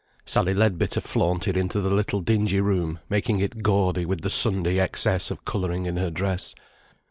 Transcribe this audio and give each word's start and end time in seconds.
Sally 0.25 0.55
Leadbitter 0.55 0.99
flaunted 0.99 1.55
into 1.55 1.79
the 1.79 1.91
little 1.91 2.21
dingy 2.21 2.59
room, 2.59 2.97
making 3.07 3.39
it 3.39 3.61
gaudy 3.61 4.03
with 4.03 4.21
the 4.21 4.31
Sunday 4.31 4.79
excess 4.79 5.29
of 5.29 5.45
colouring 5.45 5.85
in 5.85 5.97
her 5.97 6.09
dress. 6.09 6.55